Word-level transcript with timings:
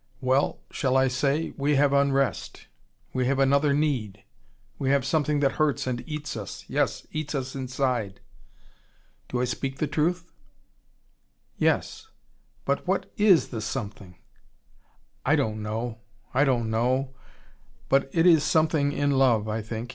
"Well 0.19 0.61
shall 0.71 0.97
I 0.97 1.07
say? 1.07 1.51
We 1.57 1.75
have 1.75 1.93
unrest. 1.93 2.65
We 3.13 3.27
have 3.27 3.37
another 3.37 3.71
need. 3.71 4.23
We 4.79 4.89
have 4.89 5.05
something 5.05 5.41
that 5.41 5.51
hurts 5.61 5.85
and 5.85 6.01
eats 6.09 6.35
us, 6.35 6.65
yes, 6.67 7.05
eats 7.11 7.35
us 7.35 7.53
inside. 7.55 8.19
Do 9.29 9.39
I 9.41 9.45
speak 9.45 9.77
the 9.77 9.85
truth?" 9.85 10.31
"Yes. 11.59 12.07
But 12.65 12.87
what 12.87 13.11
is 13.15 13.49
the 13.49 13.61
something?" 13.61 14.15
"I 15.23 15.35
don't 15.35 15.61
know. 15.61 15.99
I 16.33 16.45
don't 16.45 16.71
know. 16.71 17.13
But 17.87 18.09
it 18.11 18.25
is 18.25 18.43
something 18.43 18.91
in 18.91 19.11
love, 19.11 19.47
I 19.47 19.61
think. 19.61 19.89